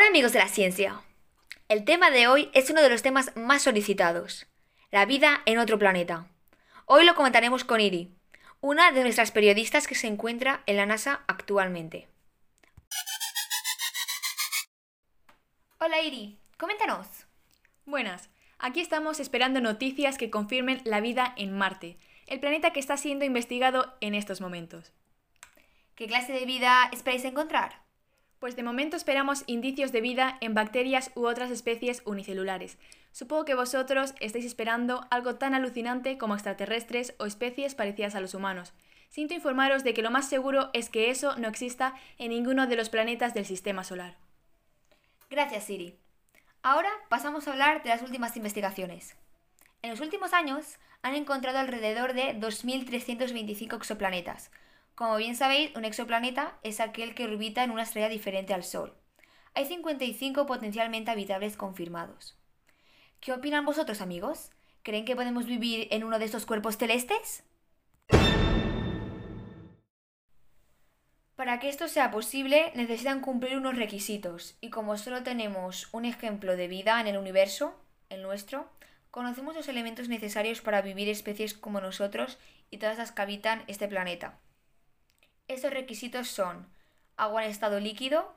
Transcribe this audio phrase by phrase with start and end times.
[0.00, 1.00] amigos de la ciencia,
[1.68, 4.46] el tema de hoy es uno de los temas más solicitados,
[4.90, 6.26] la vida en otro planeta.
[6.86, 8.14] Hoy lo comentaremos con Iri,
[8.60, 12.08] una de nuestras periodistas que se encuentra en la NASA actualmente.
[15.78, 17.06] Hola Iri, coméntanos.
[17.86, 18.28] Buenas,
[18.58, 23.24] aquí estamos esperando noticias que confirmen la vida en Marte, el planeta que está siendo
[23.24, 24.92] investigado en estos momentos.
[25.94, 27.82] ¿Qué clase de vida esperáis encontrar?
[28.42, 32.76] Pues de momento esperamos indicios de vida en bacterias u otras especies unicelulares.
[33.12, 38.34] Supongo que vosotros estáis esperando algo tan alucinante como extraterrestres o especies parecidas a los
[38.34, 38.72] humanos.
[39.10, 42.74] Siento informaros de que lo más seguro es que eso no exista en ninguno de
[42.74, 44.16] los planetas del sistema solar.
[45.30, 45.96] Gracias, Siri.
[46.64, 49.14] Ahora pasamos a hablar de las últimas investigaciones.
[49.82, 54.50] En los últimos años han encontrado alrededor de 2.325 exoplanetas,
[54.94, 58.94] como bien sabéis, un exoplaneta es aquel que orbita en una estrella diferente al Sol.
[59.54, 62.38] Hay 55 potencialmente habitables confirmados.
[63.20, 64.50] ¿Qué opinan vosotros, amigos?
[64.82, 67.44] ¿Creen que podemos vivir en uno de estos cuerpos celestes?
[71.36, 76.56] Para que esto sea posible, necesitan cumplir unos requisitos, y como solo tenemos un ejemplo
[76.56, 77.74] de vida en el universo,
[78.10, 78.70] el nuestro,
[79.10, 82.38] conocemos los elementos necesarios para vivir especies como nosotros
[82.70, 84.38] y todas las que habitan este planeta.
[85.52, 86.66] Estos requisitos son
[87.18, 88.34] agua en estado líquido,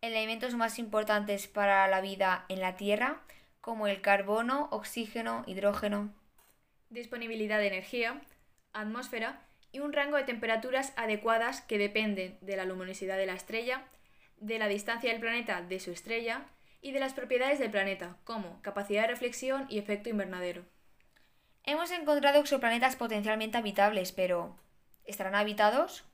[0.00, 3.20] elementos más importantes para la vida en la Tierra,
[3.60, 6.10] como el carbono, oxígeno, hidrógeno,
[6.88, 8.22] disponibilidad de energía,
[8.72, 13.84] atmósfera y un rango de temperaturas adecuadas que dependen de la luminosidad de la estrella,
[14.38, 16.46] de la distancia del planeta de su estrella
[16.80, 20.64] y de las propiedades del planeta, como capacidad de reflexión y efecto invernadero.
[21.64, 24.56] Hemos encontrado exoplanetas potencialmente habitables, pero
[25.04, 26.06] ¿estarán habitados?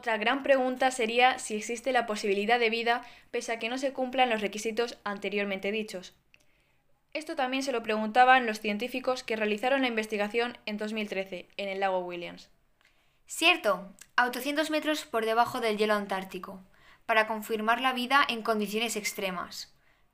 [0.00, 3.92] Otra gran pregunta sería si existe la posibilidad de vida pese a que no se
[3.92, 6.14] cumplan los requisitos anteriormente dichos.
[7.12, 11.80] Esto también se lo preguntaban los científicos que realizaron la investigación en 2013 en el
[11.80, 12.48] lago Williams.
[13.26, 16.62] Cierto, a 800 metros por debajo del hielo antártico,
[17.04, 19.70] para confirmar la vida en condiciones extremas.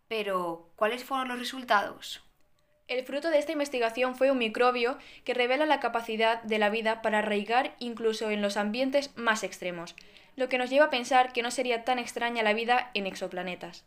[0.08, 2.25] Pero, ¿cuáles fueron los resultados?
[2.88, 7.02] El fruto de esta investigación fue un microbio que revela la capacidad de la vida
[7.02, 9.96] para arraigar incluso en los ambientes más extremos,
[10.36, 13.84] lo que nos lleva a pensar que no sería tan extraña la vida en exoplanetas.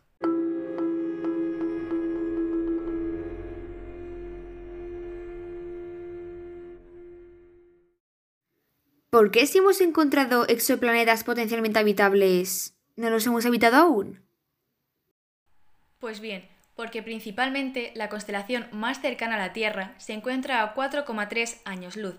[9.10, 14.22] ¿Por qué si hemos encontrado exoplanetas potencialmente habitables, no los hemos habitado aún?
[16.00, 16.48] Pues bien,
[16.80, 22.16] porque principalmente la constelación más cercana a la Tierra se encuentra a 4,3 años luz.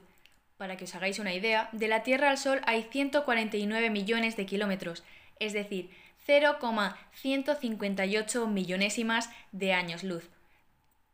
[0.58, 4.44] Para que os hagáis una idea, de la Tierra al Sol hay 149 millones de
[4.44, 5.02] kilómetros,
[5.38, 5.88] es decir,
[6.26, 10.28] 0,158 millonésimas de años luz.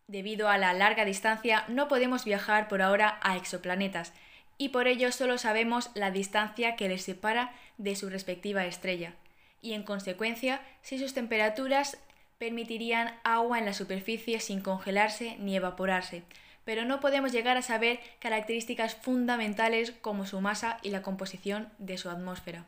[0.08, 4.12] Debido a la larga distancia, no podemos viajar por ahora a exoplanetas,
[4.58, 9.14] y por ello solo sabemos la distancia que les separa de su respectiva estrella,
[9.62, 12.00] y en consecuencia si sus temperaturas
[12.38, 16.22] permitirían agua en la superficie sin congelarse ni evaporarse,
[16.64, 21.97] pero no podemos llegar a saber características fundamentales como su masa y la composición de
[21.97, 22.66] su atmósfera.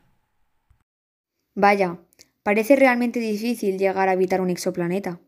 [1.53, 1.97] Vaya,
[2.43, 5.19] parece realmente difícil llegar a habitar un exoplaneta.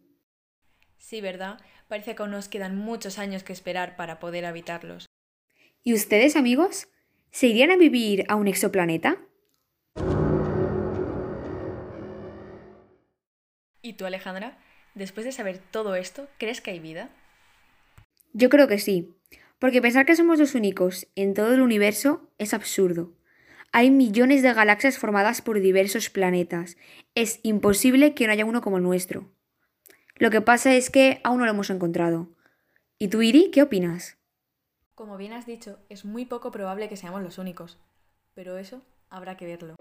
[0.97, 1.59] Sí, ¿verdad?
[1.87, 5.07] Parece que aún nos quedan muchos años que esperar para poder habitarlos.
[5.83, 6.87] ¿Y ustedes, amigos?
[7.31, 9.17] ¿Se irían a vivir a un exoplaneta?
[13.91, 14.57] ¿Y tú, Alejandra?
[14.95, 17.09] Después de saber todo esto, ¿crees que hay vida?
[18.31, 19.13] Yo creo que sí,
[19.59, 23.11] porque pensar que somos los únicos en todo el universo es absurdo.
[23.73, 26.77] Hay millones de galaxias formadas por diversos planetas.
[27.15, 29.29] Es imposible que no haya uno como el nuestro.
[30.15, 32.29] Lo que pasa es que aún no lo hemos encontrado.
[32.97, 34.17] ¿Y tú, Iri, qué opinas?
[34.95, 37.77] Como bien has dicho, es muy poco probable que seamos los únicos.
[38.35, 39.75] Pero eso habrá que verlo.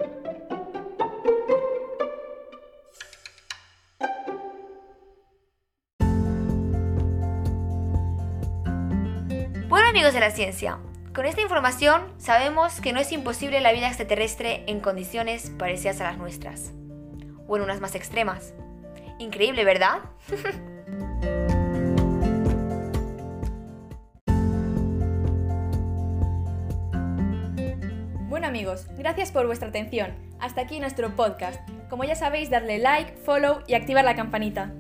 [9.91, 10.79] Amigos de la ciencia,
[11.13, 16.05] con esta información sabemos que no es imposible la vida extraterrestre en condiciones parecidas a
[16.05, 16.71] las nuestras,
[17.49, 18.55] o en unas más extremas.
[19.19, 19.99] Increíble, ¿verdad?
[28.29, 30.15] Bueno amigos, gracias por vuestra atención.
[30.39, 31.61] Hasta aquí nuestro podcast.
[31.91, 34.73] Como ya sabéis, darle like, follow y activar la campanita.